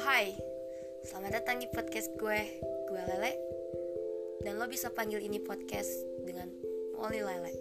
[0.00, 0.32] hai,
[1.04, 2.40] selamat datang di podcast gue
[2.88, 3.36] Gue Lele.
[4.40, 5.92] Dan lo bisa panggil ini podcast
[6.24, 6.48] dengan
[6.96, 7.52] Molly Lele.